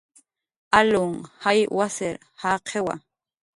Alunh 0.77 1.17
jay 1.41 1.59
wasir 1.77 2.15
jaqiwa 2.41 2.93